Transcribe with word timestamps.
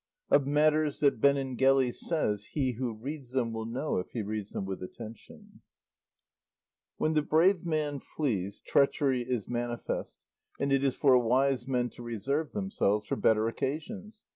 OF 0.31 0.47
MATTERS 0.47 0.99
THAT 0.99 1.21
BENENGELI 1.21 1.91
SAYS 1.91 2.45
HE 2.53 2.71
WHO 2.71 2.93
READS 2.95 3.33
THEM 3.33 3.53
WILL 3.53 3.67
KNOW, 3.67 3.97
IF 3.99 4.09
HE 4.13 4.21
READS 4.23 4.49
THEM 4.51 4.65
WITH 4.65 4.81
ATTENTION 4.81 5.61
When 6.97 7.13
the 7.13 7.21
brave 7.21 7.63
man 7.63 7.99
flees, 7.99 8.61
treachery 8.65 9.21
is 9.21 9.47
manifest 9.47 10.25
and 10.59 10.71
it 10.71 10.83
is 10.83 10.95
for 10.95 11.19
wise 11.19 11.67
men 11.67 11.91
to 11.91 12.01
reserve 12.01 12.51
themselves 12.51 13.05
for 13.05 13.15
better 13.15 13.47
occasions. 13.47 14.23